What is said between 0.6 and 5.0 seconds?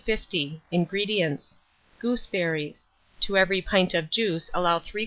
INGREDIENTS. Gooseberries; to every pint of juice allow 3/4 lb.